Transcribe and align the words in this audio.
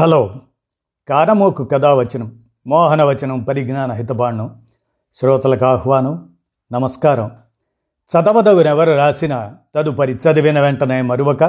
Hello. 0.00 0.34
కానమోకు 1.08 1.64
కథావచనం 1.64 2.40
మోహనవచనం 2.66 3.42
పరిజ్ఞాన 3.42 3.92
హితబాండం 3.92 4.62
శ్రోతలకు 5.14 5.64
ఆహ్వానం 5.64 6.28
నమస్కారం. 6.72 7.30
చదవదగునెవరు 7.84 8.96
రాసిన 8.96 9.54
తదుపరి 9.74 10.12
చదివిన 10.12 10.60
వెంటనే 10.60 11.02
మరువక 11.02 11.44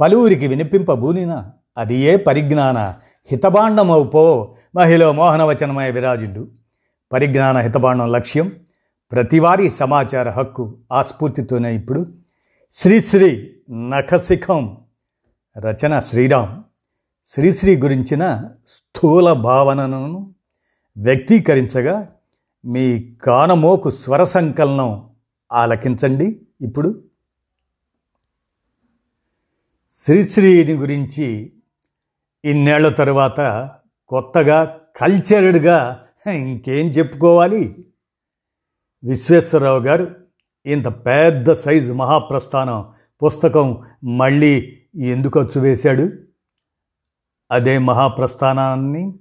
పలువురికి 0.00 0.46
వినిపింపబూనిన 0.46 1.50
అది 1.78 1.94
ఏ 1.94 2.16
పరిజ్ఞాన 2.16 2.94
హితబాండమవు 3.30 4.04
పో 4.04 4.56
మహిళ 4.76 5.10
మోహనవచనమయ 5.10 5.90
విరాజులు 5.90 6.46
పరిజ్ఞాన 7.12 7.58
హితబాండం 7.58 8.12
లక్ష్యం 8.12 8.52
ప్రతివారీ 9.12 9.70
సమాచార 9.70 10.30
హక్కు 10.30 10.78
ఆస్ఫూర్తితోనే 10.92 11.76
ఇప్పుడు. 11.76 12.06
శ్రీశ్రీ 12.72 13.54
నఖశిఖం 13.70 14.78
రచన 15.58 16.00
శ్రీరామ్. 16.00 16.63
శ్రీశ్రీ 17.26 17.76
గురించిన 17.76 18.48
స్థూల 18.68 19.32
భావనను 19.32 20.34
వ్యక్తీకరించగా 20.96 22.12
మీ 22.64 23.12
కానమోకు 23.12 23.90
స్వర 23.90 24.22
సంకలనం 24.22 25.10
ఆలకించండి. 25.52 26.46
ఇప్పుడు 26.60 27.04
శ్రీశ్రీని 29.92 30.72
గురించి 30.72 31.52
ఇన్నేళ్ళ 32.44 32.88
తరువాత 32.88 33.70
కొత్తగా 34.08 34.80
కల్చర్డ్గా 34.96 36.04
ఇంకేం 36.32 36.86
చెప్పుకోవాలి? 36.86 37.86
విశ్వేశ్వరరావు 39.04 39.80
గారు 39.80 40.16
ఇంత 40.66 40.86
పెద్ద 40.86 41.52
సైజు 41.52 41.92
మహాప్రస్థానం 41.92 42.92
పుస్తకం 43.24 43.82
మళ్ళీ 44.04 44.78
ఎందుకు 44.94 45.40
వచ్చి 45.40 45.60
వేశాడు? 45.60 46.33
అదే 47.54 47.78
మహాప్రస్థానాన్ని 47.78 49.14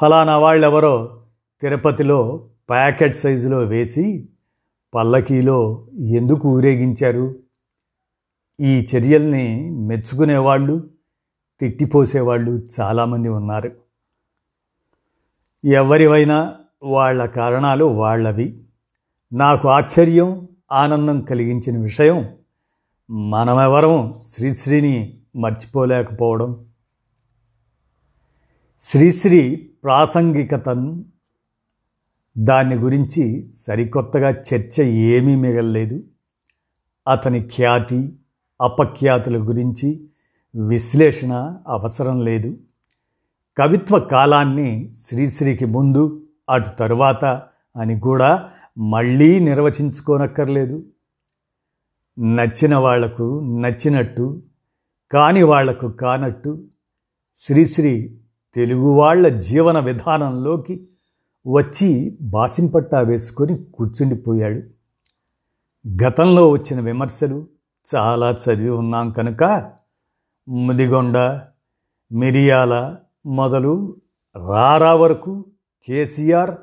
ఫలానా 0.00 0.38
వాళ్ళెవరో 0.38 1.22
తిరుపతిలో 1.60 2.48
ప్యాకెట్ 2.70 3.16
సైజులో 3.16 3.58
వేసి 3.58 4.28
పల్లకీలో 4.94 5.86
ఎందుకు 5.98 6.48
ఊరేగించారు? 6.48 7.36
ఈ 8.60 8.88
చర్యల్ని 8.96 9.70
మెచ్చుకునేవాళ్ళు 9.70 10.90
తిట్టిపోసేవాళ్ళు 11.60 12.68
చాలామంది 12.80 13.28
ఉన్నారు. 13.28 13.72
ఎవరివైనా 15.64 16.56
వాళ్ళ 16.82 17.24
కారణాలు 17.24 17.84
వాళ్ళవి. 17.84 18.58
నాకు 19.32 19.68
ఆశ్చర్యం 19.68 20.48
ఆనందం 20.72 21.20
కలిగించిన 21.20 21.78
విషయం 21.78 22.36
మనమెవరం 23.10 24.14
శ్రీశ్రీని 24.32 25.18
మర్చిపోలేకపోవడం. 25.36 26.64
శ్రీశ్రీ 28.84 29.70
ప్రాసంగికతను 29.84 31.04
దాని 32.38 32.74
గురించి 32.74 33.52
సరికొత్తగా 33.56 34.30
చర్చ 34.30 34.82
ఏమీ 34.82 35.36
మిగలలేదు. 35.36 36.02
అతని 37.08 37.42
ఖ్యాతి 37.42 38.16
అపఖ్యాతుల 38.62 39.48
గురించి 39.48 40.08
విశ్లేషణ 40.66 41.56
అవసరం 41.68 42.24
లేదు. 42.24 42.58
కవిత్వ 43.58 43.98
కాలాన్ని 43.98 44.94
శ్రీశ్రీకి 44.98 45.64
ముందు 45.64 46.26
అటు 46.50 46.68
తరువాత 46.68 47.24
అని 47.76 48.00
కూడా 48.00 48.50
మళ్ళీ 48.78 49.40
నిర్వచించుకోనక్కర్లేదు. 49.40 50.86
నచ్చిన 52.18 52.74
వాళ్ళకు 52.74 53.40
నచ్చినట్టు 53.58 54.42
కాని 55.12 55.42
వాళ్ళకు 55.42 55.88
కానట్టు 55.88 56.64
శ్రీశ్రీ 57.36 58.18
తెలుగు 58.54 58.88
వాళ్ళ 58.88 59.28
జీవన 59.28 59.78
విధానంలోకి 59.78 60.88
వచ్చి 61.46 62.18
బాసింపట్టా 62.22 63.00
వేసుకొని 63.00 63.56
కూర్చుండిపోయాడు. 63.58 64.60
గతంలో 66.02 66.50
వచ్చిన 66.50 66.80
విమర్శలు 66.80 67.46
చాలా 67.86 68.38
చదివి 68.44 68.70
ఉన్నాం 68.70 69.10
కనుక 69.10 69.72
ముదిగొండ 70.48 71.16
మిరియాల 72.12 72.96
మొదలు 73.26 73.96
రారా 74.36 74.94
వరకు 74.94 75.44
కేసీఆర్ 75.88 76.54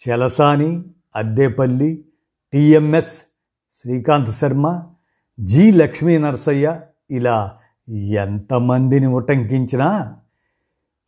చలసాని 0.00 0.84
అద్దేపల్లి 1.16 2.04
టిఎంఎస్ 2.52 3.14
శ్రీకాంత్ 3.76 4.30
శర్మ 4.30 4.66
జి 5.40 5.70
లక్ష్మీ 5.70 6.18
నరసయ్య 6.18 6.80
ఇలా 7.10 7.58
ఎంతమందిని 8.22 9.06
ఉటంకించినా 9.06 10.16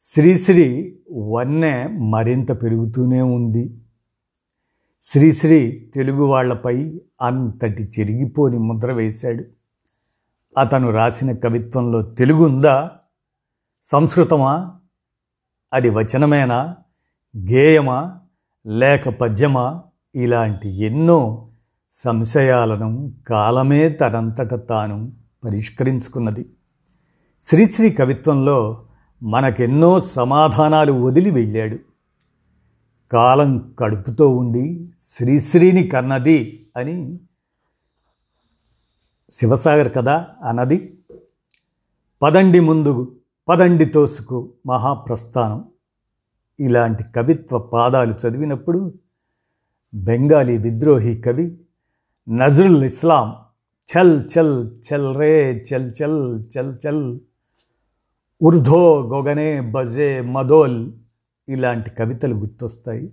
శ్రీశ్రీ 0.01 0.99
వన్నె 1.13 1.87
మరింత 1.87 2.63
పెరుగుతూనే 2.63 3.23
ఉంది. 3.23 3.81
శ్రీశ్రీ 5.03 5.91
తెలుగు 5.95 6.25
వాళ్ళపై 6.25 7.01
అంతటి 7.23 7.83
చెరిగిపోని 7.83 8.59
ముద్ర 8.59 8.93
వేశాడు. 8.93 9.45
అతను 10.61 10.91
రాసిన 10.91 11.33
కవిత్వంలో 11.33 12.03
తెలుగు 12.03 12.45
ఉందా? 12.45 12.91
సంస్కృతమా? 13.85 14.81
అది 15.73 15.91
వచనమేనా? 15.91 16.77
గేయమా? 17.37 18.21
లేక 18.67 19.09
పద్యమా? 19.09 19.83
ఇలాంటి 20.15 20.69
ఎన్నో 20.69 21.49
సంశయాలను 21.93 23.15
కాలమే 23.29 23.89
తనంతట 23.89 24.69
తాను 24.69 25.13
పరిష్కరించుకున్నది. 25.45 26.51
శ్రీశ్రీ 27.43 27.91
కవిత్వంలో 27.91 28.86
మనకెన్నో 29.23 30.01
సమాధానాలు 30.01 30.93
వదిలి 30.93 31.31
వెళ్ళాడు. 31.31 31.79
కాలం 33.13 33.75
కడుపుతో 33.79 34.37
ఉండి 34.37 34.93
శ్రీశ్రీని 35.09 35.87
కన్నది 35.87 36.67
అని 36.77 37.21
శివసాగర్ 39.31 39.93
కదా 39.95 40.27
అన్నది. 40.43 40.99
పదండి 42.23 42.61
ముందు 42.61 43.17
పదండి 43.49 43.85
తోసుకు 43.85 44.53
మహాప్రస్థానం. 44.67 45.65
ఇలాంటి 46.61 47.05
కవిత్వ 47.17 47.59
పాదాలు 47.59 48.13
చదివినప్పుడు 48.13 48.95
బెంగాలీ 49.95 50.59
విద్రోహి 50.59 51.23
కవి 51.23 51.59
నజరుల్ 52.29 52.85
ఇస్లాం 52.85 53.35
చల్ 53.93 54.25
చల్ 54.25 54.71
చల్ 54.89 55.17
రే 55.17 55.57
చల్ 55.57 55.93
చల్ 56.03 56.45
చల్ 56.59 56.77
చల్ 56.87 57.21
ఉర్ధో 58.43 59.03
గొగనే 59.03 59.61
బజే 59.61 60.21
మదోల్ 60.21 60.93
ఇలాంటి 61.49 61.91
కవితలు 61.91 62.35
గుర్తొస్తాయి. 62.35 63.13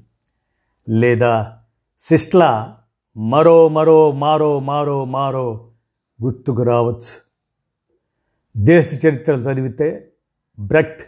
లేదా 0.89 1.57
సిస్ట్లా 1.99 2.77
మరో 3.17 3.69
మరో 3.69 4.11
మారో 4.11 4.59
మారో 4.59 5.05
మారో 5.05 5.67
గుర్తుకు 6.23 6.63
రావచ్చు. 6.63 7.23
దేశ 8.57 9.05
చరిత్రలు 9.05 9.41
చదివితే 9.41 10.11
బ్రెక్ట్ 10.59 11.03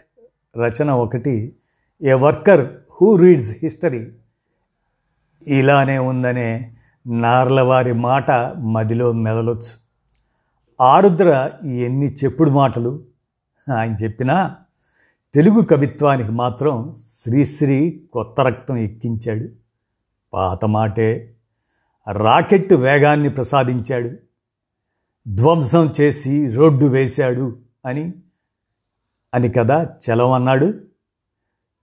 రచన 0.58 0.90
ఒకటి 0.90 1.56
a 2.02 2.12
worker 2.12 2.74
who 2.92 3.16
reads 3.16 3.56
history 3.62 4.12
ఇలానే 5.46 5.98
ఉందనే 5.98 6.76
నార్లవారి 7.06 7.92
మాట 7.92 8.30
మదిలో 8.56 9.12
మెదలొచ్చు. 9.12 9.86
ఆరుద్ర 10.80 11.50
ఎన్ని 11.64 12.12
చెప్పుడు 12.12 12.50
మాటలు 12.50 13.15
ఆయన 13.72 13.96
చెప్పినా 14.02 14.56
తెలుగు 15.34 15.60
కవిత్వానికి 15.60 16.30
మాత్రం 16.30 16.96
శ్రీశ్రీ 17.12 18.06
కొత్త 18.12 18.40
రక్తం 18.40 18.76
ఎక్కించాడు. 18.76 19.48
పాత 20.32 20.64
మాటే. 20.64 21.36
రాకెట్ 22.12 22.72
వేగాన్ని 22.72 23.30
ప్రసాదించాడు. 23.30 24.10
ధ్వంసం 25.28 25.92
చేసి 26.00 26.54
రోడ్డు 26.54 26.84
వేశాడు 26.84 27.58
అని 27.86 28.14
అని 29.34 29.48
కదా 29.48 29.96
చలవన్నాడు. 30.10 30.80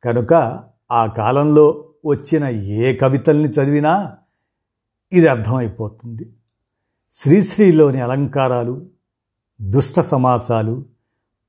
కనుక 0.04 0.64
ఆ 0.92 1.06
కాలంలో 1.06 1.90
వచ్చిన 2.06 2.48
ఏ 2.48 2.96
కవితల్ని 2.96 3.50
చదివినా 3.50 4.18
ఇది 5.12 5.28
అర్థమైపోతుంది. 5.28 6.34
శ్రీశ్రీలోని 7.14 8.02
అలంకారాలు 8.02 8.86
దుష్ట 9.62 10.00
సమాసాలు 10.00 10.93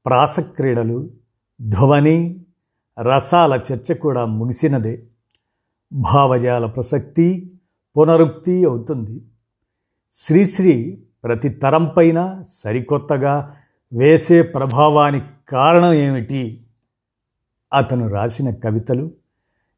ప్రాసక్రీడలు 0.06 1.11
ధ్వని 1.62 2.45
రసాల 3.03 3.61
చర్చ 3.73 3.95
కూడా 3.95 4.25
ముగిసినదే. 4.25 5.06
భావజాల 5.93 6.67
ప్రసక్తి 6.67 7.53
పునరుక్తి 7.97 8.65
అవుతుంది. 8.65 9.25
శ్రీశ్రీ 10.15 11.05
ప్రతి 11.25 11.49
తరంపైన 11.49 12.45
సరికొత్తగా 12.51 13.56
వేసే 13.93 14.43
ప్రభావానికి 14.43 15.27
కారణం 15.49 15.93
ఏమిటి? 15.93 16.67
అతను 17.75 18.09
రాసిన 18.09 18.50
కవితలు 18.50 19.11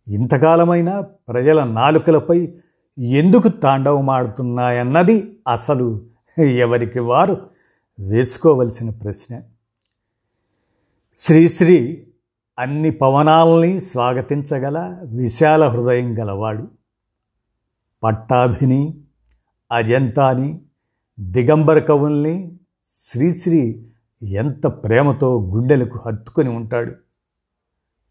ఇంతకాలమైన 0.08 1.00
ప్రజల 1.00 1.64
నాలుకలపై 1.64 2.54
ఎందుకు 2.98 3.48
తాండవమాడుతున్నాయన్నది 3.48 5.38
అసలు 5.48 6.06
ఎవరికి 6.40 6.98
వారు 6.98 7.46
వేసుకోవలసిన 8.00 8.90
ప్రశ్న. 8.90 9.40
శ్రీశ్రీ 11.18 12.06
అన్ని 12.58 12.90
పవనాల్ని 12.90 13.80
స్వాగతించగల 13.80 14.78
విశాల 15.16 15.64
హృదయం 15.64 16.18
గలవాడు 16.18 16.68
పట్టాభిని 18.02 19.02
అజంతాని 19.72 20.60
దిగంబర 21.20 21.78
కవుల్ని 21.78 22.58
శ్రీశ్రీ 23.04 23.90
ఎంత 24.22 24.66
ప్రేమతో 24.66 25.50
గుండెలకు 25.54 26.00
హత్తుకొని 26.06 26.48
ఉంటాడు. 26.48 26.92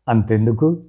అంతెందుకు? 0.07 0.83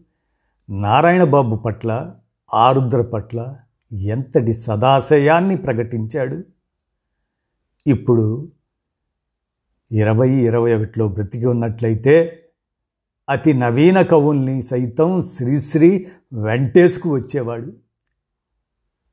నారాయణబాబు 0.71 1.57
పట్ల 1.57 2.15
ఆరుద్ర 2.55 3.03
పట్ల 3.03 3.57
ఎంతటి 3.93 4.55
సదాశయాన్ని 4.55 5.57
ప్రకటించాడు? 5.57 6.43
ఇప్పుడు 7.87 8.53
ఇరవై 9.93 10.31
ఇరవై 10.31 10.75
ఒకటిలో 10.75 11.09
బ్రతికి 11.09 11.47
ఉన్నట్లయితే 11.47 12.43
అతి 13.29 13.53
నవీన 13.53 14.03
కవుల్ని 14.03 14.63
సైతం 14.63 15.23
శ్రీశ్రీ 15.23 16.07
వెంటేసుకు 16.33 17.15
వచ్చేవాడు. 17.15 17.73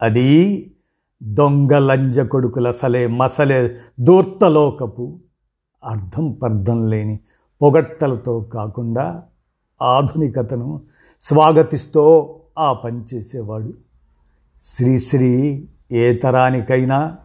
అది 0.01 0.69
దొంగ 1.23 1.77
లంజ 1.77 2.19
కొడుకుల 2.19 2.71
సలే 2.71 3.07
మసలే 3.07 3.75
దూర్తలోకపు 3.99 5.19
అర్థం 5.83 6.31
పర్థం 6.31 6.89
లేని 6.89 7.19
పొగట్టలతో 7.61 8.41
కాకుండా 8.41 9.23
ఆధునికతను 9.81 10.81
స్వాగతిస్తూ 11.21 12.35
ఆ 12.57 12.73
పని 12.73 13.01
చేసేవాడు. 13.13 13.73
శ్రీశ్రీ 14.63 15.67
ఏ 15.91 16.15
తరానికైనా 16.15 17.17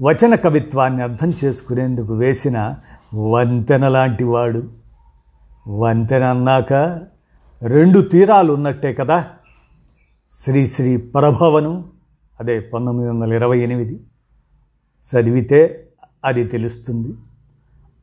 వచన 0.00 0.34
కవిత్వాన్ని 0.34 1.02
అర్థం 1.02 1.32
చేసుకునేందుకు 1.44 2.14
వేసిన 2.14 2.74
వంతెన 3.14 3.88
లాంటి 3.88 4.24
వాడు. 4.24 4.70
వంతెన 5.68 6.24
అన్నాక 6.24 6.72
రెండు 7.62 8.00
తీరాలు 8.00 8.52
ఉన్నట్టే 8.52 8.94
కదా? 8.94 9.30
శ్రీశ్రీ 10.30 10.96
పరభవను 10.96 11.90
అదే 12.40 12.60
పంతొమ్మిది 12.60 13.10
వందల 13.10 13.32
ఇరవై 13.32 13.58
ఎనిమిది. 13.58 14.06
చదివితే 15.10 15.88
అది 16.24 16.44
తెలుస్తుంది. 16.44 17.14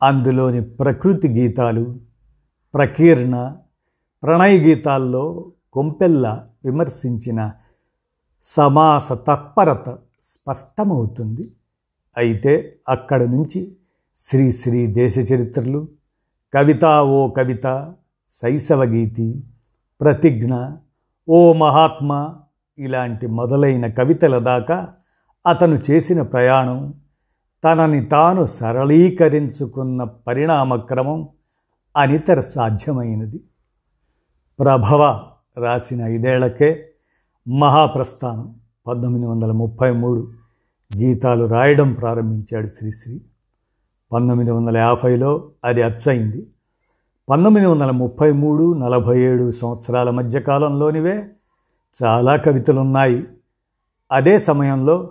అందులోని 0.02 0.62
ప్రకృతి 0.62 1.28
గీతాలు 1.28 2.00
ప్రకీర్ణ 2.74 3.56
ప్రణయ 4.22 4.58
గీతాల్లో 4.58 5.52
కొంపెల్ల 5.72 6.46
విమర్శించిన 6.64 7.52
సమాస 8.42 9.12
తత్పరత 9.12 9.98
స్పష్టమవుతుంది. 10.22 11.52
అయితే 12.16 12.78
అక్కడి 12.88 13.26
నుంచి 13.26 13.76
శ్రీ 14.16 14.52
శ్రీ 14.52 14.86
దేశ 14.86 15.18
చరిత్రలు 15.18 15.88
కవిత 16.54 16.84
ఓ 16.84 17.28
కవిత 17.28 17.94
శైశవగీతి 18.30 19.44
ప్రతిజ్ఞ 20.00 20.54
ఓ 21.28 21.52
మహాత్మా 21.52 22.34
ఇలాంటి 22.78 23.26
మొదలైన 23.26 23.86
కవితల 23.86 24.38
దాకా 24.38 24.92
అతను 25.46 25.78
చేసిన 25.90 26.22
ప్రయాణం 26.22 26.94
తనని 27.64 28.04
తాను 28.04 28.46
సరళీకరించుకున్న 28.46 30.04
పరిణామక్రమం 30.04 31.28
అనితర 31.96 32.40
సాధ్యమైనది. 32.40 33.40
ప్రభవ 34.58 35.20
రాసిన 35.58 36.00
ఐదేళ్ళకే 36.02 36.84
మహాప్రస్థానం 37.48 38.54
పంతొమ్మిది 38.86 39.26
వందల 39.26 39.52
ముప్పై 39.52 39.92
మూడు. 39.92 40.41
గీతాలు 40.96 41.44
రాయడం 41.44 41.92
ప్రారంభించాడు 41.92 42.66
శ్రీశ్రీ. 42.66 43.20
పంతొమ్మిది 44.12 44.50
వందల 44.50 44.76
యాభైలో 44.76 45.50
అది 45.64 45.82
అచ్చయింది. 45.82 46.50
పంతొమ్మిది 47.28 47.66
వందల 47.66 47.90
ముప్పై 47.90 48.32
మూడు 48.32 48.78
నలభై 48.78 49.20
ఏడు 49.20 49.50
సంవత్సరాల 49.50 50.10
మధ్యకాలంలోనివే 50.10 51.24
చాలా 52.02 52.36
కవితలున్నాయి. 52.36 53.26
అదే 54.12 54.38
సమయంలో 54.38 55.10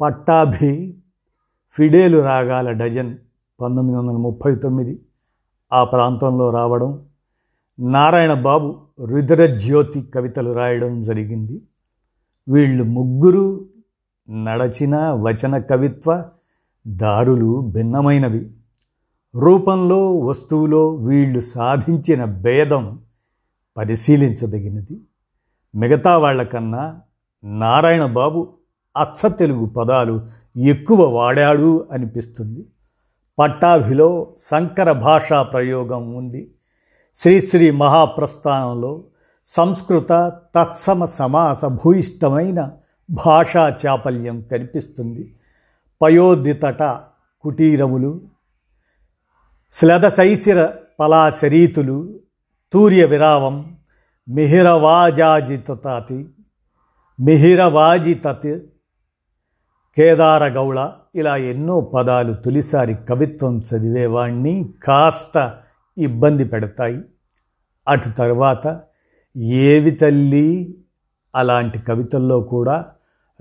పట్టాభి 0.00 0.98
ఫిడేలు 1.70 2.18
రాగాల 2.18 2.72
డజన్ 2.72 3.16
పంతొమ్మిది 3.60 3.98
వందల 3.98 4.16
ముప్పై 4.16 4.54
తొమ్మిది 4.54 5.00
ఆ 5.72 5.84
ప్రాంతంలో 5.84 6.50
రావడం 6.50 7.04
నారాయణ 7.78 8.34
బాబు 8.34 8.76
రుద్రజ్యోతి 9.04 10.02
కవితలు 10.02 10.52
రాయడం 10.52 11.00
జరిగింది. 11.00 11.62
వీళ్ళు 12.48 12.84
ముగ్గురు 12.84 13.73
నడచిన 14.30 14.96
వచన 15.10 15.58
కవిత్వ 15.58 16.24
దారులు 16.86 17.60
భిన్నమైనవి. 17.60 18.50
రూపంలో 19.34 20.16
వస్తువులో 20.16 20.88
వీళ్ళు 20.88 21.40
సాధించిన 21.40 22.24
భేదం 22.24 22.98
పరిశీలించదగినది. 23.76 25.00
మిగతా 25.74 26.18
వాళ్ళకన్నా 26.18 27.00
నారాయణ 27.44 28.06
బాబు 28.06 28.48
అచ్చ 28.96 29.28
తెలుగు 29.28 29.66
పదాలు 29.66 30.26
ఎక్కువ 30.56 31.08
వాడాడు 31.08 31.88
అనిపిస్తుంది. 31.92 32.66
పట్టాభిలో 33.38 34.34
సంకర 34.38 34.92
భాషా 34.92 35.42
ప్రయోగం 35.42 36.14
ఉంది. 36.14 36.50
శ్రీశ్రీ 37.14 37.70
మహాప్రస్థానంలో 37.70 39.04
సంస్కృత 39.46 40.32
తత్సమ 40.54 41.04
సమాస 41.04 41.64
భూయిష్టమైన 41.64 42.72
భాషా 43.10 43.76
చాపల్యం 43.86 44.40
కనిపిస్తుంది. 44.40 45.34
పయోదితట 46.02 47.00
కుటీరములు 47.40 48.20
శ్లదశైశిర 49.72 50.72
పలాశరీతులు 51.00 52.20
తూర్య 52.72 53.04
విరావం 53.04 53.78
మిహిరవాజాజితతాతి 54.28 56.28
మిహిరవాజితత్ 57.20 58.58
కేదారగౌళ 59.96 60.92
ఇలా 61.14 61.36
ఎన్నో 61.36 61.80
పదాలు 61.80 62.32
తొలిసారి 62.32 62.94
కవిత్వం 62.94 63.58
చదివేవాణ్ణి 63.58 64.74
కాస్త 64.84 65.58
ఇబ్బంది 65.98 66.44
పెడతాయి. 66.44 67.02
అటు 67.88 68.08
తర్వాత 68.08 68.82
ఏవి 69.36 69.90
తల్లి 69.90 70.78
అలాంటి 71.34 71.78
కవితల్లో 71.78 72.40
కూడా 72.40 72.86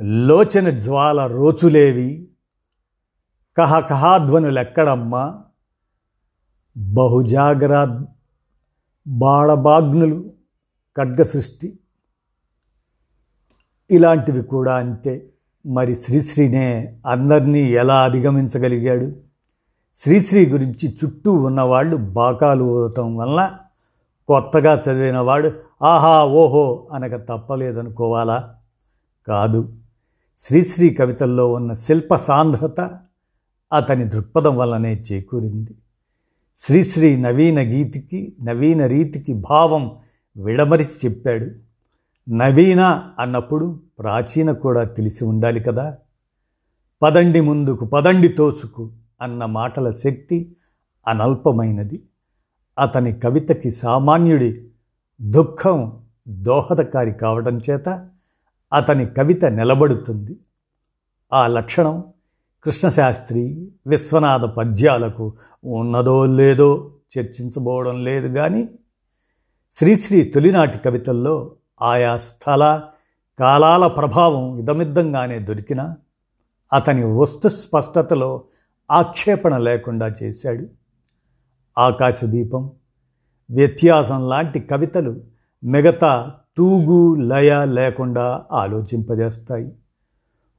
లోచన 0.02 0.70
జ్వాల 0.70 1.28
రోచులేవి. 1.28 2.28
కహ 3.58 3.80
కహాధ్వనులెక్కడమ్మా 3.80 5.42
బహుజాగ్ర 6.78 8.02
బాళబాగ్నులు 9.08 10.32
ఖడ్గ 10.98 11.24
సృష్టి 11.24 11.80
ఇలాంటివి 13.92 14.42
కూడా 14.42 14.76
అంతే. 14.76 15.30
మరి 15.66 15.96
శ్రీశ్రీనే 15.96 17.00
అందరినీ 17.08 17.60
ఎలా 17.60 18.04
అధిగమించగలిగాడు? 18.04 19.12
శ్రీశ్రీ 19.98 20.46
గురించి 20.46 20.98
చుట్టూ 21.04 21.32
ఉన్నవాళ్ళు 21.34 21.96
బాకాలు 21.96 22.64
ఊదటం 22.64 23.16
వల్ల 23.16 23.58
కొత్తగా 24.28 24.74
చదివినవాడు 24.74 25.52
ఆహా 25.84 26.26
ఓహో 26.26 26.88
అనగ 26.94 27.18
తప్పలేదనుకోవాలా? 27.18 28.56
కాదు. 29.28 29.74
శ్రీశ్రీ 30.38 30.90
కవితల్లో 30.90 31.52
ఉన్న 31.52 31.74
శిల్ప 31.74 32.16
సాంద్రత 32.16 33.00
అతని 33.74 34.04
దృక్పథం 34.04 34.58
వల్లనే 34.58 34.94
చేకూరింది. 34.94 35.76
శ్రీశ్రీ 36.58 37.18
నవీన 37.18 37.60
గీతికి 37.60 38.36
నవీన 38.44 38.86
రీతికి 38.86 39.34
భావం 39.34 39.98
విడమరిచి 40.38 40.92
చెప్పాడు. 41.06 41.48
నవీన 42.30 43.10
అన్నప్పుడు 43.20 43.80
ప్రాచీన 44.00 44.52
కూడా 44.52 44.84
తెలిసి 44.84 45.24
ఉండాలి 45.24 45.60
కదా. 45.60 45.98
పదండి 47.02 47.42
ముందుకు 47.42 47.86
పదండి 47.86 48.28
తోసుకు 48.28 48.92
అన్న 49.22 49.46
మాటల 49.46 49.92
శక్తి 49.92 50.56
అనల్పమైనది. 51.08 52.04
అతని 52.80 53.14
కవితకి 53.14 53.72
సామాన్యుడి 53.72 54.68
దుఃఖం 55.22 56.04
దోహదకారి 56.28 57.12
కావడం 57.12 57.58
చేత 57.58 58.10
అతని 58.74 59.06
కవిత 59.06 59.46
నిలబడుతుంది. 59.46 60.38
ఆ 61.34 61.48
లక్షణం 61.48 62.04
కృష్ణశాస్త్రి 62.64 63.72
విశ్వనాథ 63.88 64.42
పద్యాలకు 64.42 65.34
ఉన్నదో 65.66 66.26
లేదో 66.26 66.92
చర్చించబోవడం 67.18 68.04
లేదు 68.04 68.28
కానీ 68.28 68.70
శ్రీశ్రీ 69.74 70.24
తొలినాటి 70.24 70.78
కవితల్లో 70.78 71.56
ఆయా 71.82 72.18
స్థల 72.18 72.82
కాలాల 73.40 73.88
ప్రభావం 73.88 74.58
ఇదమిద్దంగానే 74.58 75.40
దొరికినా 75.40 75.98
అతని 76.74 77.06
వస్తు 77.06 77.48
స్పష్టతలో 77.48 78.44
ఆక్షేపణ 78.92 79.58
లేకుండా 79.58 80.08
చేశాడు. 80.08 80.68
ఆకాశదీపం 81.78 82.72
వ్యత్యాసం 83.50 84.30
లాంటి 84.30 84.60
కవితలు 84.60 85.22
మిగతా 85.64 86.34
తూగు 86.58 87.16
లయ 87.16 87.66
లేకుండా 87.66 88.46
ఆలోచింపజేస్తాయి. 88.52 89.78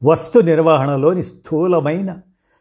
వస్తు 0.05 0.39
నిర్వహణలోని 0.39 1.23
స్థూలమైన 1.23 2.17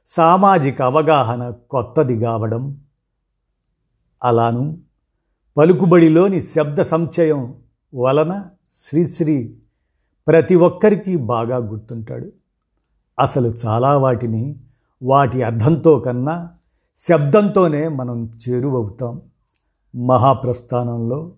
సామాజిక 0.07 0.81
అవగాహన 0.81 1.49
కొత్తది 1.49 2.19
కావడం 2.19 2.77
అలాను 4.23 4.77
పలుకుబడిలోని 5.57 6.41
శబ్ద 6.41 6.81
సంచయం 6.81 7.55
వలన 7.95 8.43
శ్రీశ్రీ 8.73 9.57
ప్రతి 10.27 10.55
ఒక్కరికి 10.55 11.15
బాగా 11.15 11.57
గుర్తుంటాడు. 11.57 12.31
అసలు 13.19 13.53
చాలా 13.65 13.97
వాటిని 13.97 14.55
వాటి 15.03 15.43
అర్థంతో 15.43 15.99
కన్నా 15.99 16.49
శబ్దంతోనే 16.97 17.87
మనం 17.87 18.31
చేరువవుతాం. 18.49 19.21
మహాప్రస్థానంలో 19.95 21.31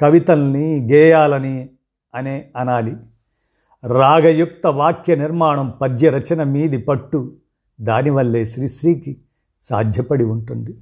కవితల్ని 0.00 0.92
గేయాలని 0.92 1.68
అనే 2.14 2.52
అనాలి. 2.56 2.96
రాగయుక్త 3.84 4.66
వాక్య 4.66 5.14
నిర్మాణం 5.14 5.74
పద్య 5.82 6.10
రచన 6.10 6.42
మీది 6.42 6.78
పట్టు 6.78 7.32
దానివల్లే 7.80 8.46
శ్రీశ్రీకి 8.46 9.20
సాధ్యపడి 9.60 10.24
ఉంటుంది. 10.24 10.78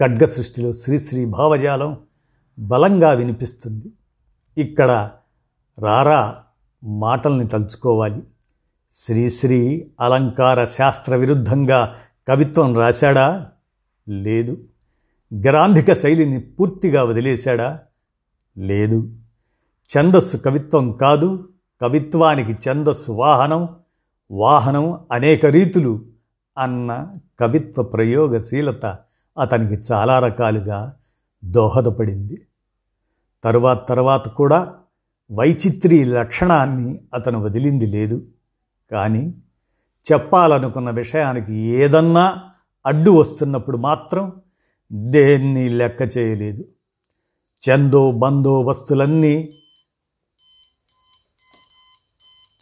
ఖడ్గ 0.00 0.24
సృష్టిలో 0.24 0.72
శ్రీశ్రీ 0.72 1.24
భావజాలం 1.24 1.98
బలంగా 2.58 3.10
వినిపిస్తుంది. 3.10 3.92
ఇక్కడ 4.58 5.10
రారా 5.78 6.42
మాటల్ని 6.84 7.48
తలుచుకోవాలి. 7.48 8.22
శ్రీశ్రీ 8.92 9.90
అలంకార 10.00 10.64
శాస్త్ర 10.64 11.16
విరుద్ధంగా 11.16 11.94
కవిత్వం 12.28 12.78
రాశాడా? 12.78 13.50
లేదు. 14.08 14.56
గ్రాంధిక 15.40 15.92
శైలిని 15.92 16.40
పూర్తిగా 16.40 17.04
వదిలేశాడా? 17.04 17.78
లేదు. 18.58 19.12
ఛందస్సు 19.98 20.36
కవిత్వం 20.36 20.92
కాదు 20.92 21.48
కవిత్వానికి 21.80 22.52
ఛందస్సు 22.52 23.12
వాహనం 23.12 23.68
వాహనం 24.30 25.00
అనేక 25.12 25.46
రీతులు 25.46 26.04
అన్న 26.58 27.06
కవిత్వ 27.40 27.82
ప్రయోగశీలత 27.82 28.96
అతనికి 29.38 29.82
చాలా 29.92 30.18
రకాలుగా 30.18 30.94
దోహదపడింది. 31.44 32.42
తరువాత 33.44 33.88
తర్వాత 33.88 34.28
కూడా 34.28 34.74
వైచిత్రి 35.32 36.04
లక్షణాన్ని 36.04 36.98
అతను 37.14 37.40
వదిలింది 37.40 37.86
లేదు. 37.86 38.26
కానీ 38.90 39.34
చెప్పాలనుకున్న 40.12 40.90
విషయానికి 40.90 41.54
ఏదన్నా 41.54 42.42
అడ్డు 42.86 43.10
వస్తున్నప్పుడు 43.10 43.76
మాత్రం 43.76 44.32
దేన్ని 44.94 45.68
లెక్క 45.68 46.16
చేయలేదు? 46.16 46.68
చందో 47.68 48.12
బందోబస్తులన్నీ 48.12 49.52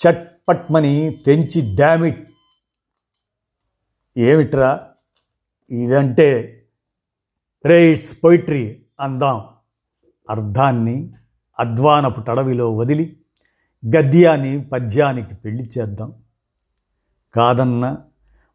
చట్పట్మని 0.08 1.22
తెంచి 1.26 1.76
డామిట్ 1.76 2.30
ఏమిట్రా? 4.16 4.90
ఇదంటే 5.70 6.58
రే 7.66 8.02
పొయిట్రీ 8.24 8.84
అందాం. 9.00 9.48
అర్థాన్ని 10.30 11.14
అధ్వానపు 11.58 12.20
టడవిలో 12.20 12.76
వదిలి 12.76 13.16
గద్యాన్ని 13.96 14.64
పద్యానికి 14.64 15.34
పెళ్ళి 15.34 15.64
చేద్దాం. 15.78 16.14
కాదన్న 17.34 17.98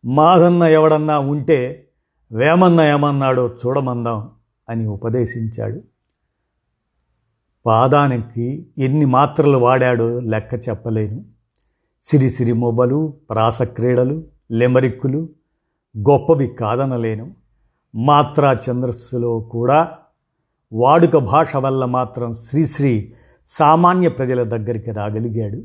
మాదన్న 0.06 0.64
ఎవడన్నా 0.64 1.20
ఉంటే 1.20 1.87
వేమన్న 2.32 2.82
ఏమన్నాడో 2.82 3.48
చూడమందాం 3.48 4.32
అని 4.70 4.88
ఉపదేశించాడు. 4.88 5.82
పాదానికి 7.66 8.68
ఎన్ని 8.78 9.06
మాత్రలు 9.06 9.58
వాడాడో 9.58 10.20
లెక్క 10.20 10.70
చెప్పలేను. 10.70 11.26
సిరిసిరి 12.04 12.54
మొబలు 12.54 13.14
ప్రాసక్రీడలు 13.30 14.24
లెమరిక్కులు 14.52 15.30
గొప్పవి 15.98 16.48
కాదనలేను. 16.48 17.36
మాత్రా 17.96 18.54
చంద్రస్సులో 18.54 19.40
కూడా 19.40 19.92
వాడుక 20.74 21.18
భాష 21.18 21.56
వల్ల 21.56 21.86
మాత్రం 21.86 22.34
శ్రీశ్రీ 22.34 23.14
సామాన్య 23.48 24.10
ప్రజల 24.10 24.44
దగ్గరికి 24.44 24.92
రాగలిగాడు. 24.92 25.64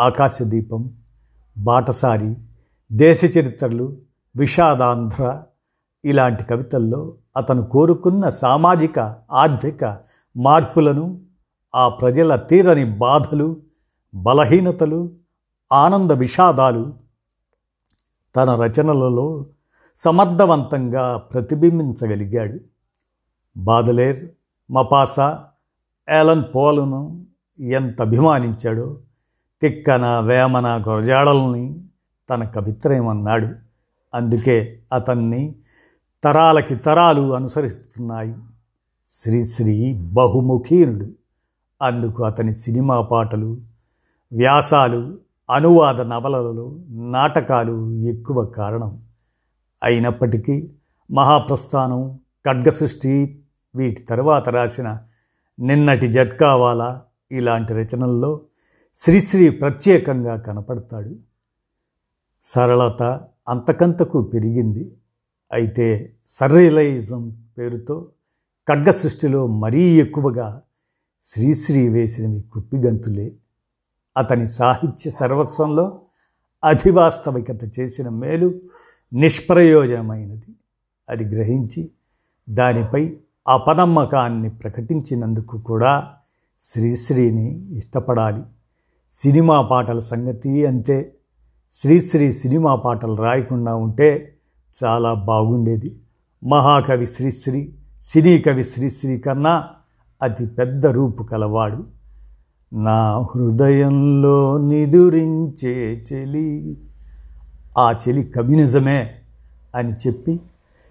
ఆకాశదీపం 0.00 0.92
బాటసారి 1.58 2.34
దేశ 2.92 3.24
చరిత్రలు 3.24 3.98
విషాదాంధ్ర 4.36 5.42
ఇలాంటి 6.04 6.42
కవితల్లో 6.44 7.14
అతను 7.36 7.62
కోరుకున్న 7.62 8.28
సామాజిక 8.28 8.98
ఆర్థిక 9.32 9.98
మార్పులను 10.36 11.20
ఆ 11.74 11.88
ప్రజల 11.88 12.36
తీరని 12.36 12.84
బాధలు 12.84 13.56
బలహీనతలు 14.14 15.12
ఆనంద 15.72 16.10
విషాదాలు 16.10 16.94
తన 18.36 18.54
రచనలలో 18.54 19.46
సమర్థవంతంగా 19.96 21.16
ప్రతిబింబించగలిగాడు. 21.16 22.60
బాదలేర్ 23.56 24.28
మపాసా 24.70 25.44
ఏలన్ 26.08 26.44
పోలను 26.54 27.26
ఎంత 27.58 28.02
అభిమానించాడో 28.02 29.00
తిక్కన 29.60 30.20
వేమన 30.20 30.84
గురజాడల్ని 30.88 31.88
తన 32.30 32.44
కవిత్రయమన్నాడు 32.44 33.48
అందుకే 34.14 34.82
అతన్ని 34.92 35.56
తరాలకి 36.26 36.74
తరాలు 36.74 37.34
అనుసరిస్తున్నాయి. 37.34 38.34
శ్రీశ్రీ 39.10 39.94
బహుముఖీనుడు. 39.94 41.12
అందుకు 41.82 42.24
అతని 42.24 42.54
సినిమా 42.54 43.00
పాటలు 43.00 43.60
వ్యాసాలు 44.32 45.18
అనువాద 45.50 46.00
నవలలలో 46.00 46.76
నాటకాలు 46.88 47.92
ఎక్కువ 47.92 48.46
కారణం. 48.46 49.02
అయినప్పటికీ 49.82 50.70
మహాప్రస్థానం 51.10 52.18
ఖడ్గసృష్టి 52.46 53.42
వీటి 53.76 54.02
తరువాత 54.02 54.48
రాసిన 54.48 54.98
నిన్నటి 55.60 56.12
జట్కావాలా 56.12 57.02
ఇలాంటి 57.32 57.72
రచనల్లో 57.72 58.40
శ్రీశ్రీ 58.96 59.50
ప్రత్యేకంగా 59.50 60.36
కనపడతాడు. 60.36 61.16
సరళత 62.44 63.02
అంతకంతకు 63.48 64.22
పెరిగింది. 64.22 64.96
అయితే 65.52 66.12
సర్రియలైజం 66.28 67.36
పేరుతో 67.58 68.08
ఖడ్గ 68.68 68.90
సృష్టిలో 68.90 69.46
మరీ 69.46 70.00
ఎక్కువగా 70.00 70.62
శ్రీశ్రీ 71.22 71.88
వేసినవి 71.88 72.40
కుప్పిగంతులే. 72.40 73.32
అతని 74.16 74.48
సాహిత్య 74.48 75.10
సర్వస్వంలో 75.10 76.00
అధివాస్తవికత 76.64 77.80
చేసిన 77.80 78.08
మేలు 78.08 78.54
నిష్ప్రయోజనమైనది. 79.12 80.56
అది 81.08 81.24
గ్రహించి 81.36 81.90
దానిపై 82.50 83.16
అపనమ్మకాన్ని 83.48 84.50
ప్రకటించినందుకు 84.50 85.58
కూడా 85.58 86.12
శ్రీశ్రీని 86.60 87.76
ఇష్టపడాలి. 87.78 88.42
సినిమా 89.12 89.62
పాటల 89.62 90.00
సంగతి 90.00 90.66
అంతే 90.66 91.14
శ్రీశ్రీ 91.72 92.32
సినిమా 92.32 92.74
పాటలు 92.74 93.14
రాయకుండా 93.14 93.74
ఉంటే 93.74 94.35
చాలా 94.84 95.14
బాగుండేది. 95.14 96.00
మహాకవి 96.44 97.06
శ్రీశ్రీ 97.06 97.74
సినీ 98.02 98.38
కవి 98.38 98.64
శ్రీశ్రీ 98.64 99.18
కన్నా 99.18 99.68
అతి 100.22 100.46
పెద్ద 100.46 100.86
రూపు 100.86 101.22
కలవాడు. 101.22 101.84
నా 102.72 103.18
హృదయంలో 103.18 104.58
నిదురించే 104.58 106.04
చెలి 106.12 106.80
ఆ 107.78 107.92
చెలి 107.92 108.24
కమ్యూనిజమే 108.24 109.14
అని 109.74 109.92
చెప్పి 109.92 110.40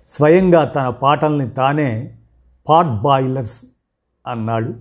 స్వయంగా 0.08 0.66
తన 0.66 0.90
పాటల్ని 0.90 1.50
తానే 1.50 2.18
పాట్ 2.70 3.02
బాయిలర్స్ 3.02 3.66
అన్నాడు. 4.28 4.74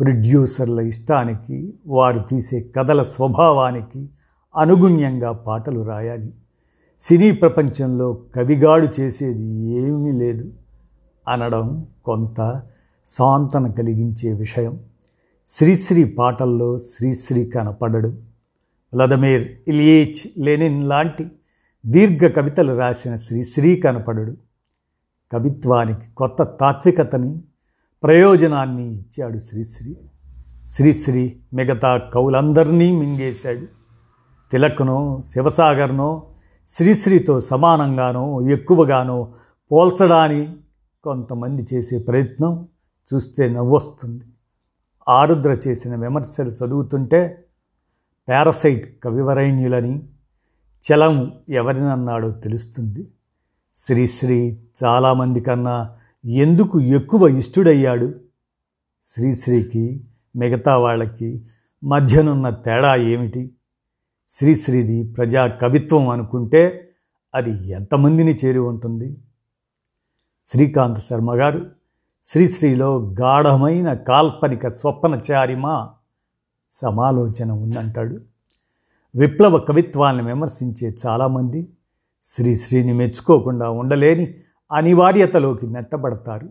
ప్రొడ్యూసర్ల 0.00 0.80
ఇష్టానికి 0.80 1.74
వారు 1.86 2.18
తీసే 2.18 2.60
కథల 2.76 3.02
స్వభావానికి 3.02 4.10
అనుగుణ్యంగా 4.56 5.32
పాటలు 5.32 5.80
రాయాలి. 5.80 6.34
సినీ 7.00 7.32
ప్రపంచంలో 7.32 8.12
కవిగాడు 8.12 9.00
చేసేది 9.00 9.46
ఏమీ 9.72 10.12
లేదు 10.12 10.52
అనడం 11.28 11.86
కొంత 12.04 12.62
సాంతన 13.06 13.70
కలిగించే 13.70 14.32
విషయం. 14.32 14.80
శ్రీశ్రీ 15.48 16.04
పాటల్లో 16.04 16.78
శ్రీశ్రీ 16.78 17.46
కనపడడు. 17.46 18.08
వ్లదమీర్ 18.94 19.48
ఇలియేచ్ 19.68 20.44
లెనిన్ 20.44 20.88
లాంటి 20.88 21.26
దీర్ఘ 21.86 22.34
కవితలు 22.34 22.78
రాసిన 22.78 23.16
శ్రీశ్రీ 23.16 23.76
కనపడడు. 23.76 24.36
కవిత్వానికి 25.32 26.14
కొత్త 26.16 26.42
తాత్వికతని 26.42 27.40
ప్రయోజనాన్ని 28.02 28.94
ఇచ్చాడు 28.94 29.38
శ్రీశ్రీ. 29.38 29.96
శ్రీశ్రీ 30.66 31.36
మిగతా 31.54 31.96
కవులందరినీ 31.96 32.98
మింగేశాడు. 33.00 33.66
తిలక్నో 34.52 35.22
శివసాగర్నో 35.30 36.26
శ్రీశ్రీతో 36.68 37.40
సమానంగానో 37.40 38.48
ఎక్కువగానో 38.50 39.34
పోల్చడానికి 39.72 40.52
కొంతమంది 41.04 41.66
చేసే 41.74 41.98
ప్రయత్నం 41.98 42.68
చూస్తే 43.14 43.48
నవ్వొస్తుంది. 43.48 44.24
ఆరుద్ర 45.08 45.50
చేసిన 45.50 45.96
విమర్శలు 45.96 46.50
చదువుతుంటే 46.50 47.44
పారసైట్ 48.28 49.02
కవివరైన్యులని 49.04 50.02
చలం 50.82 51.32
ఎవరినన్నాడో 51.48 52.30
తెలుస్తుంది. 52.30 53.12
శ్రీశ్రీ 53.74 54.60
చాలామంది 54.84 55.40
కన్నా 55.40 55.96
ఎందుకు 56.24 56.80
ఎక్కువ 56.80 57.28
ఇష్టుడయ్యాడు? 57.28 58.14
శ్రీశ్రీకి 59.04 60.04
మిగతా 60.36 60.76
వాళ్ళకి 60.76 61.46
మధ్యనున్న 61.84 62.50
తేడా 62.50 62.96
ఏమిటి? 62.96 63.55
శ్రీశ్రీది 64.28 65.12
ప్రజా 65.12 65.46
కవిత్వం 65.46 66.08
అనుకుంటే 66.08 66.90
అది 67.34 67.68
ఎంతమందిని 67.68 68.32
చేరి 68.32 68.58
ఉంటుంది? 68.58 69.16
శ్రీకాంత్ 70.46 70.98
శర్మ 70.98 71.34
గారు 71.34 71.66
శ్రీశ్రీలో 72.24 73.14
గాఢమైన 73.20 73.94
కాల్పనిక 73.94 74.68
స్వప్నచారిమా 74.68 75.90
సమాలోచన 76.70 77.52
ఉందంటాడు. 77.52 78.20
విప్లవ 79.16 79.58
కవిత్వాన్ని 79.58 80.26
విమర్శించే 80.26 80.96
చాలామంది 81.06 81.72
శ్రీశ్రీని 82.24 82.92
మెచ్చుకోకుండా 82.92 83.70
ఉండలేని 83.70 84.34
అనివార్యతలోకి 84.72 85.66
నెట్టబడతారు. 85.66 86.48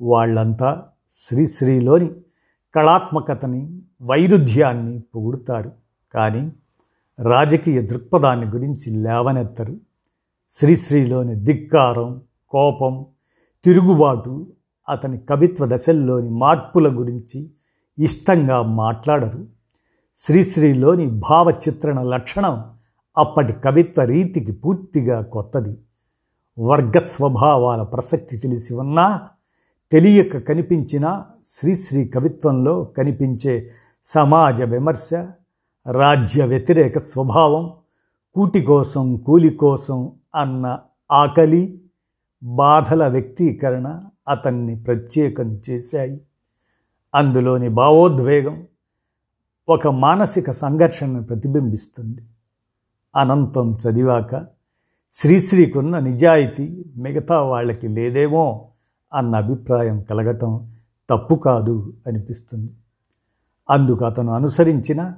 వాళ్ళంతా 0.00 0.88
శ్రీశ్రీలోని 1.12 2.10
కళాత్మకతని 2.74 3.82
వైరుధ్యాన్ని 4.02 5.00
పొగుడుతారు. 5.00 5.72
కానీ 6.14 6.52
రాజకీయ 7.20 7.80
దృక్పథాన్ని 7.80 8.46
గురించి 8.46 8.90
లేవనెత్తరు. 8.90 9.76
శ్రీశ్రీలోని 10.48 11.34
ధిక్కారం 11.34 12.22
కోపం 12.48 13.06
తిరుగుబాటు 13.64 14.52
అతని 14.88 15.18
కవిత్వ 15.18 15.66
దశల్లోని 15.66 16.30
మార్పుల 16.30 16.98
గురించి 16.98 17.50
ఇష్టంగా 17.98 18.62
మాట్లాడరు. 18.62 19.46
శ్రీశ్రీలోని 20.18 21.06
భావచిత్రణ 21.06 22.02
లక్షణం 22.02 22.64
అప్పటి 23.18 23.52
కవిత్వ 23.52 24.02
రీతికి 24.02 24.52
పూర్తిగా 24.52 25.20
కొత్తది. 25.20 25.78
వర్గ 26.58 27.04
స్వభావాల 27.04 27.82
ప్రసక్తి 27.82 28.38
తెలిసి 28.38 28.74
ఉన్నా 28.74 29.28
తెలియక 29.92 30.38
కనిపించిన 30.38 31.22
శ్రీశ్రీ 31.46 32.08
కవిత్వంలో 32.08 32.84
కనిపించే 32.84 33.68
సమాజ 34.04 34.62
విమర్శ 34.62 35.10
రాజ్య 35.90 36.44
వ్యతిరేక 36.44 36.98
స్వభావం 36.98 37.72
కూటి 38.34 38.62
కోసం 38.62 39.16
కూలి 39.16 39.50
కోసం 39.50 40.12
అన్న 40.34 40.78
ఆకలి 41.12 41.80
బాధల 42.42 43.08
వ్యక్తీకరణ 43.08 44.02
అతన్ని 44.28 44.82
ప్రత్యేకం 44.82 45.58
చేశాయి. 45.70 46.20
అందులోని 47.14 47.68
భావోద్వేగం 47.68 48.66
ఒక 49.68 49.88
మానసిక 49.88 50.50
సంఘర్షణను 50.50 51.22
ప్రతిబింబిస్తుంది. 51.22 52.22
అనంతం 53.16 53.74
చదివాక 53.74 54.46
శ్రీశ్రీకున్న 55.10 55.98
నిజాయితీ 55.98 56.84
మిగతా 56.96 57.40
వాళ్ళకి 57.40 57.88
లేదేమో 57.88 58.68
అన్న 59.14 59.36
అభిప్రాయం 59.36 60.02
కలగటం 60.02 60.68
తప్పు 61.10 61.34
కాదు 61.34 61.92
అనిపిస్తుంది. 62.06 62.72
అందుకు 63.70 64.04
అతను 64.04 64.32
అనుసరించిన 64.32 65.14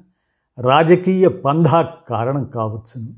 రాజకీయ 0.60 1.28
పంధా 1.28 1.82
కారణం 1.82 2.44
కావచ్చును. 2.44 3.08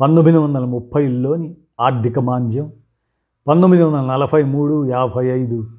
పంతొమ్మిది 0.00 0.38
వందల 0.38 0.64
ముప్పైలోని 0.64 1.56
ఆర్థిక 1.80 2.18
మాంద్యం 2.18 2.72
పంతొమ్మిది 3.48 3.82
వందల 3.82 4.06
నలభై 4.06 4.42
మూడు 4.42 4.86
యాభై 4.86 5.26
ఐదు 5.26 5.70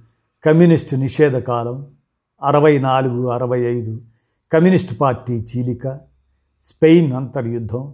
కమ్యూనిస్టు 0.45 0.95
నిషేధ 0.95 1.35
కాలం 1.35 1.87
అరవై 2.43 2.79
నాలుగు 2.79 3.27
అరవై 3.27 3.61
ఐదు 3.61 4.01
కమ్యూనిస్టు 4.53 4.93
పార్టీ 4.93 5.33
చీలిక 5.33 5.87
స్పెయిన్ 6.65 7.13
అంతర్యుద్ధం 7.13 7.93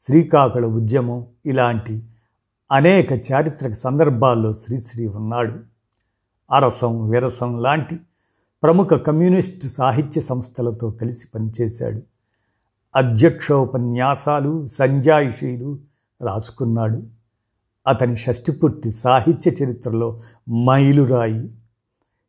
శ్రీకాకుళ 0.00 0.66
ఉద్యమం 0.66 1.26
ఇలాంటి 1.46 2.02
అనేక 2.72 3.12
చారిత్రక 3.12 3.72
సందర్భాల్లో 3.72 4.54
శ్రీశ్రీ 4.54 5.06
ఉన్నాడు. 5.06 5.52
అరసం 6.50 7.10
విరసం 7.10 7.62
లాంటి 7.62 7.98
ప్రముఖ 8.62 8.86
కమ్యూనిస్టు 8.86 9.68
సాహిత్య 9.68 10.20
సంస్థలతో 10.20 10.90
కలిసి 10.90 11.28
పనిచేశాడు. 11.34 12.11
అధ్యక్షోపన్యాసాలు 12.96 14.66
సంజాయిషీలు 14.66 15.78
రాసుకున్నాడు. 16.22 17.02
అతని 17.88 18.16
షష్టిపూర్తి 18.16 18.92
సాహిత్య 18.92 19.50
చరిత్రలో 19.50 20.20
మైలురాయి. 20.64 21.50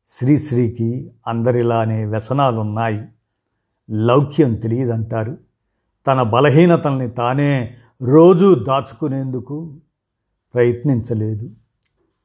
శ్రీశ్రీకి 0.08 1.12
అందరిలానే 1.28 2.06
వ్యసనాలున్నాయి. 2.06 3.02
లౌక్యం 3.90 4.56
తెలియదంటారు. 4.56 5.38
తన 6.08 6.24
బలహీనతల్ని 6.24 7.10
తానే 7.10 7.76
రోజూ 8.04 8.56
దాచుకునేందుకు 8.56 9.78
ప్రయత్నించలేదు. 10.54 11.52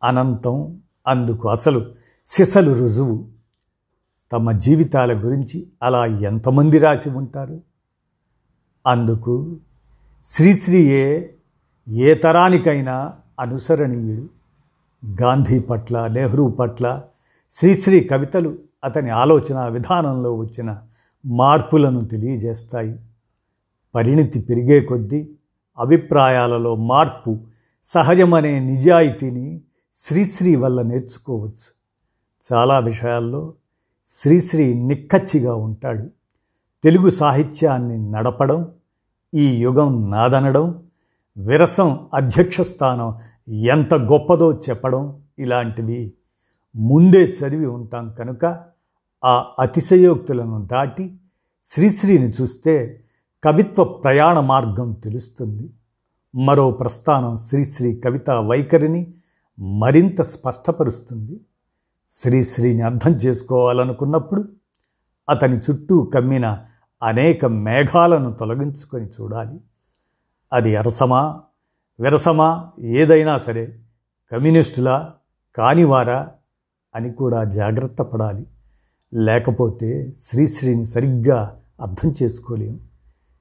అనంతం 0.05 0.81
అందుకు 1.07 1.49
అసలు 1.49 1.93
సిసలు 2.27 2.73
రుజువు. 2.73 3.29
తమ 4.33 4.53
జీవితాల 4.53 5.27
గురించి 5.27 5.73
అలా 5.83 6.07
ఎంతమంది 6.07 6.79
రాసి 6.79 7.11
ఉంటారు? 7.11 7.68
అందుకు 8.87 9.57
శ్రీశ్రీయే 10.25 11.35
ఏ 11.89 12.15
తరానికైనా 12.15 13.15
అనుసరణీయుడు. 13.41 14.29
గాంధీ 15.23 15.59
పట్ల 15.59 16.07
నెహ్రూ 16.07 16.49
పట్ల 16.49 17.03
శ్రీశ్రీ 17.53 18.01
కవితలు 18.01 18.59
అతని 18.85 19.11
ఆలోచన 19.11 19.69
విధానంలో 19.69 20.37
వచ్చిన 20.37 20.83
మార్పులను 21.27 22.05
తెలియజేస్తాయి. 22.05 23.01
పరిణితి 23.95 24.41
పెరిగే 24.41 24.81
కొద్దీ 24.81 25.31
అభిప్రాయాలలో 25.79 26.77
మార్పు 26.77 27.39
సహజమనే 27.85 28.61
నిజాయితీని 28.61 29.61
శ్రీశ్రీ 29.95 30.57
వల్ల 30.57 30.83
నేర్చుకోవచ్చు. 30.83 31.79
చాలా 32.53 32.79
విషయాల్లో 32.79 33.55
శ్రీశ్రీ 34.09 34.75
నిక్కచ్చిగా 34.75 35.55
ఉంటాడు. 35.55 36.18
తెలుగు 36.85 37.11
సాహిత్యాన్ని 37.11 38.11
నడపడం 38.11 38.75
ఈ 39.35 39.57
యుగం 39.57 40.11
నాదనడం 40.11 40.83
విరసం 41.39 42.09
అధ్యక్ష 42.15 42.61
స్థానం 42.61 43.19
ఎంత 43.53 43.95
గొప్పదో 43.95 44.53
చెప్పడం 44.53 45.23
ఇలాంటివి 45.39 46.13
ముందే 46.77 47.25
చదివి 47.25 47.67
ఉంటాం 47.67 48.15
కనుక 48.19 48.65
ఆ 49.25 49.47
అతిశయోక్తులను 49.59 50.67
దాటి 50.67 51.17
శ్రీశ్రీని 51.65 52.29
చూస్తే 52.29 53.05
కవిత్వ 53.45 53.85
ప్రయాణ 53.85 54.41
మార్గం 54.41 54.93
తెలుస్తుంది. 54.93 55.71
మరో 56.35 56.71
ప్రస్థానం 56.71 57.39
శ్రీశ్రీ 57.39 57.97
కవిత 57.97 58.31
వైఖరిని 58.31 59.15
మరింత 59.59 60.23
స్పష్టపరుస్తుంది. 60.23 61.41
శ్రీశ్రీని 62.11 62.83
అర్థం 62.83 63.11
చేసుకోవాలనుకున్నప్పుడు 63.11 64.49
అతని 65.29 65.59
చుట్టూ 65.59 66.05
కమ్మిన 66.05 66.59
అనేక 67.03 67.45
మేఘాలను 67.45 68.33
తొలగించుకొని 68.33 69.07
చూడాలి. 69.07 69.61
అది 70.53 70.77
అరసమా 70.77 71.41
విరసమా 72.01 72.71
ఏదైనా 72.81 73.39
సరే 73.39 73.79
కమ్యూనిస్టులా 74.33 75.15
కానివారా 75.57 76.29
అని 76.95 77.13
కూడా 77.13 77.45
జాగ్రత్త 77.45 78.03
పడాలి. 78.03 78.47
లేకపోతే 79.15 80.15
శ్రీశ్రీని 80.21 80.87
సరిగ్గా 80.87 81.61
అర్థం 81.81 82.13
చేసుకోలేము 82.23 82.81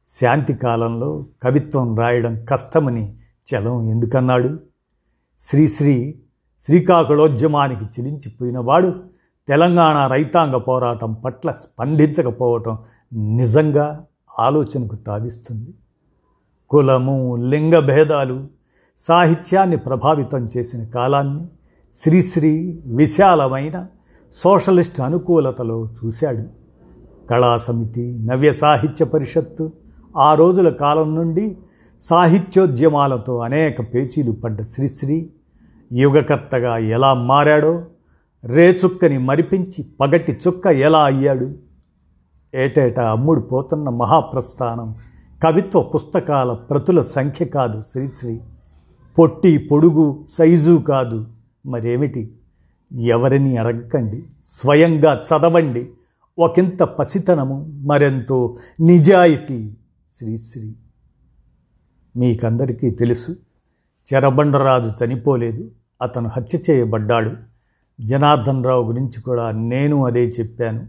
శాంతి 0.08 0.54
కాలంలో 0.54 1.28
కవిత్వం 1.44 1.98
రాయడం 1.98 2.46
కష్టమని 2.46 3.18
చలం 3.48 3.90
ఎందుకన్నాడు? 3.90 4.60
శ్రీశ్రీ 5.40 6.22
శ్రీకాకుళోద్యమానికి 6.62 7.86
చిలించిపోయినవాడు 7.86 9.04
తెలంగాణ 9.48 10.08
రైతాంగ 10.08 10.58
పోరాటం 10.58 11.14
పట్ల 11.14 11.52
స్పందించకపోవటం 11.52 12.78
నిజంగా 13.14 14.06
ఆలోచనకు 14.40 14.96
తావిస్తుంది. 14.96 15.74
కులము 16.70 17.36
లింగ 17.36 17.80
భేదాలు 17.80 18.48
సాహిత్యాన్ని 18.98 19.78
ప్రభావితం 19.78 20.48
చేసిన 20.58 20.84
కాలాన్ని 20.84 21.48
శ్రీశ్రీ 21.94 22.82
విశాలమైన 22.86 23.88
సోషలిస్ట్ 24.34 25.00
అనుకూలతలో 25.00 25.88
చూశాడు. 25.88 26.44
కళా 27.30 27.58
సమితి 27.58 28.20
నవ్య 28.26 28.52
సాహిత్య 28.52 29.06
పరిషత్తు 29.06 29.72
ఆ 30.18 30.34
రోజుల 30.34 30.70
కాలం 30.70 31.16
నుండి 31.16 31.58
సాహిత్యోద్యమాలతో 32.02 33.38
అనేక 33.40 33.94
పేచీలు 33.94 34.32
పడ్డ 34.32 34.62
శ్రీశ్రీ 34.62 35.30
యుగకర్తగా 35.94 36.78
ఎలా 36.78 37.14
మారాడో 37.14 37.84
రేచుక్కని 38.46 39.18
మరిపించి 39.18 39.84
పగటి 39.84 40.40
చుక్క 40.48 40.68
ఎలా 40.68 41.04
అయ్యాడు? 41.04 41.56
ఏటేటా 42.56 43.12
అమ్ముడు 43.12 43.42
పోతున్న 43.42 43.90
మహాప్రస్థానం? 43.90 44.96
కవిత్వ 45.44 45.82
పుస్తకాల 45.82 46.54
ప్రతుల 46.54 47.02
సంఖ్య 47.02 47.46
కాదు 47.46 47.82
శ్రీశ్రీ. 47.82 48.40
పొట్టి 49.20 49.58
పొడుగు 49.58 50.26
సైజు 50.30 50.84
కాదు. 50.88 51.28
మరేమిటి? 51.66 52.36
ఎవరిని 52.94 53.58
అడగకండి? 53.58 54.24
స్వయంగా 54.46 55.22
చదవండి. 55.22 55.90
ఒకంత 56.40 56.84
పసితనము 56.84 57.66
మరెంతో 57.66 58.56
నిజాయితీ 58.82 59.76
శ్రీశ్రీ. 60.18 60.76
మీకందరికీ 62.18 62.90
తెలుసు 62.90 63.36
చెరబండరాజు 64.14 65.06
చనిపోలేదు 65.06 65.72
అతను 66.02 66.30
హత్య 66.30 66.60
చేయబడ్డాడు. 66.70 67.47
జనార్దన్ 68.02 68.64
రావు 68.64 68.88
గురించి 68.88 69.22
కూడా 69.22 69.52
నేను 69.52 70.06
అదే 70.06 70.28
చెప్పాను. 70.28 70.88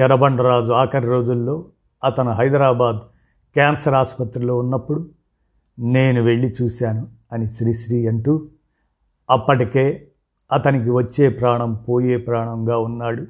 చెరబండరాజు 0.00 0.72
ఆఖరి 0.72 1.06
రోజుల్లో 1.06 1.64
అతను 2.04 2.30
హైదరాబాద్ 2.30 2.96
క్యాన్సర్ 3.54 3.94
ఆసుపత్రిలో 3.94 4.58
ఉన్నప్పుడు 4.58 5.10
నేను 5.78 6.22
వెళ్ళి 6.22 6.54
చూశాను 6.62 7.08
అని 7.32 7.48
శ్రీశ్రీ 7.48 8.06
అంటూ 8.06 8.48
అప్పటికే 9.30 10.08
అతనికి 10.52 10.90
వచ్చే 10.90 11.28
ప్రాణం 11.28 11.74
పోయే 11.74 12.16
ప్రాణంగా 12.16 12.78
ఉన్నాడు. 12.78 13.26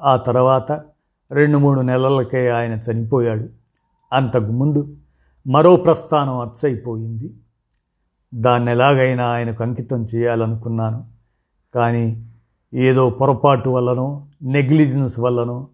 ఆ 0.00 0.16
తర్వాత 0.16 0.72
రెండు 1.32 1.58
మూడు 1.58 1.80
నెలలకే 1.80 2.50
ఆయన 2.50 2.72
చనిపోయాడు. 2.72 3.48
అంతకుముందు 4.12 4.96
మరో 5.46 5.76
ప్రస్థానం 5.76 6.38
అచ్చయిపోయింది 6.38 7.34
దాన్ని 8.34 8.70
ఎలాగైనా 8.70 9.26
ఆయనకు 9.26 9.62
అంకితం 9.62 10.04
చేయాలనుకున్నాను. 10.04 11.13
కానీ 11.74 12.26
ఏదో 12.74 13.10
పొరపాటు 13.10 13.70
వల్లనో 13.70 14.26
నెగ్లిజెన్స్ 14.42 15.18
వల్లనో 15.18 15.68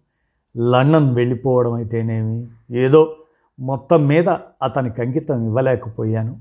లండన్ 0.57 1.15
వెళ్ళిపోవడం 1.15 1.73
అయితేనేమి 1.73 2.47
ఏదో 2.71 3.15
మొత్తం 3.59 4.07
మీద 4.07 4.29
అతనికి 4.63 5.01
అంకితం 5.01 5.45
ఇవ్వలేకపోయాను. 5.45 6.39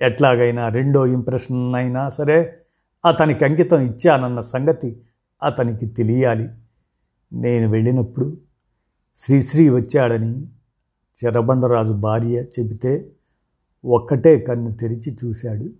ఎట్లాగైనా 0.00 0.68
రెండో 0.68 1.06
ఇంప్రెషన్ 1.06 1.74
అయినా 1.74 2.10
సరే 2.10 2.56
అతనికి 3.06 3.44
అంకితం 3.44 3.80
ఇచ్చానన్న 3.80 4.40
సంగతి 4.40 5.02
అతనికి 5.42 5.86
తెలియాలి. 5.86 6.48
నేను 7.32 7.70
వెళ్ళినప్పుడు 7.70 8.36
శ్రీశ్రీ 9.16 9.68
వచ్చాడని 9.68 10.46
చెరబండరాజు 11.18 11.92
భార్య 11.92 12.42
చెబితే 12.42 13.10
ఒక్కటే 13.84 14.38
కన్ను 14.38 14.72
తెరిచి 14.72 15.18
చూశాడు. 15.24 15.70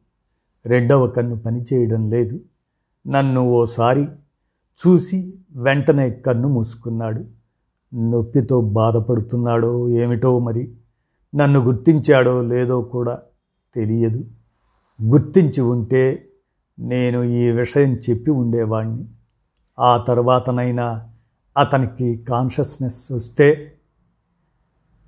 రెండవ 0.67 1.07
కన్ను 1.07 1.37
పనిచేయడం 1.37 2.11
లేదు. 2.11 2.41
నన్ను 3.09 3.41
ఓసారి 3.41 4.09
చూసి 4.87 5.39
వెంటనే 5.57 6.11
కన్ను 6.11 6.49
మూసుకున్నాడు. 6.49 7.25
నొప్పితో 7.95 8.61
బాధపడుతున్నాడో 8.61 9.89
ఏమిటో 9.89 10.39
మరి 10.39 10.77
నన్ను 11.35 11.61
గుర్తించాడో 11.61 12.43
లేదో 12.43 12.83
కూడా 12.83 13.19
తెలియదు. 13.75 14.25
గుర్తించి 15.03 15.61
ఉంటే 15.61 16.29
నేను 16.79 17.25
ఈ 17.25 17.51
విషయం 17.51 17.95
చెప్పి 17.95 18.31
ఉండేవాణ్ణి. 18.31 19.09
ఆ 19.79 19.97
తర్వాతనైనా 19.97 21.11
అతనికి 21.59 22.17
కాన్షియస్నెస్ 22.17 23.13
వస్తే 23.13 23.75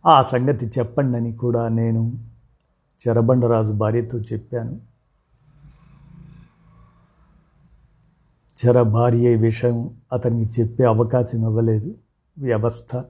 ఆ 0.06 0.22
సంగతి 0.22 0.66
చెప్పండి 0.66 1.16
అని 1.16 1.32
కూడా 1.32 1.68
నేను 1.68 2.18
చెరబండరాజు 3.08 3.72
భార్యతో 3.72 4.18
చెప్పాను. 4.18 4.89
చెర 8.60 8.82
భార్య 8.82 9.36
విషయం 9.36 10.00
అతనికి 10.12 10.60
చెప్పే 10.60 10.84
అవకాశం 10.84 11.38
ఇవ్వలేదు. 11.38 11.98
వ్యవస్థ 12.38 13.04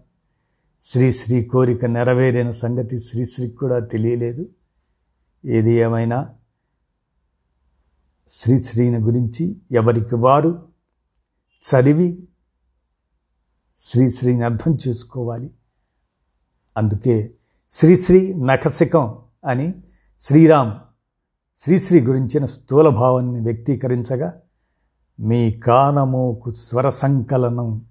శ్రీశ్రీ 0.82 1.44
కోరిక 1.44 1.84
నెరవేరిన 1.84 2.50
సంగతి 2.50 3.00
శ్రీశ్రీకి 3.00 3.56
కూడా 3.56 3.78
తెలియలేదు. 3.78 4.48
ఏది 5.44 5.70
ఏమైనా 5.70 6.34
శ్రీశ్రీని 8.28 8.98
గురించి 8.98 9.60
ఎవరికి 9.72 10.14
వారు 10.14 10.68
చదివి 11.62 12.28
శ్రీశ్రీని 13.78 14.42
అర్థం 14.42 14.78
చేసుకోవాలి. 14.88 15.54
అందుకే 16.76 17.34
శ్రీశ్రీ 17.70 18.34
నఖశికం 18.34 19.18
అని 19.44 19.74
శ్రీరామ్ 20.20 20.72
శ్రీశ్రీ 21.56 22.00
గురించిన 22.00 22.46
స్థూల 22.46 22.88
భావాన్ని 22.88 23.40
వ్యక్తీకరించగా 23.40 24.42
మీ 25.20 25.52
కానమోకు 25.52 26.52
స్వర 26.52 26.90
సంకలనం 26.90 27.86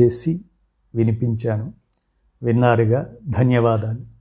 చేసి 0.00 0.44
వినిపించాను. 0.94 1.72
విన్నారుగా? 2.42 3.14
ధన్యవాదాలు. 3.28 4.15